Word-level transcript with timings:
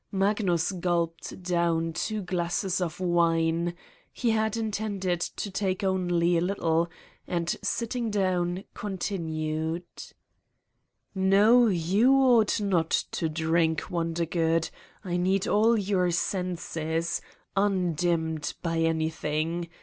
Magnus 0.11 0.71
gulped 0.71 1.43
down 1.43 1.93
two 1.93 2.23
glasses 2.23 2.81
of 2.81 2.99
wine 2.99 3.75
he 4.11 4.31
had 4.31 4.57
intended 4.57 5.21
to 5.21 5.51
take 5.51 5.83
only 5.83 6.39
a 6.39 6.41
little 6.41 6.89
and, 7.27 7.55
sitting 7.61 8.09
down, 8.09 8.63
continued: 8.73 9.83
"No, 11.13 11.67
you 11.67 12.15
ought 12.15 12.59
not 12.59 12.89
to 13.11 13.29
drink, 13.29 13.91
Wondergood. 13.91 14.71
I 15.05 15.17
need 15.17 15.47
all 15.47 15.77
your 15.77 16.09
senses, 16.09 17.21
undimmed 17.55 18.55
by 18.63 18.79
anything 18.79 19.69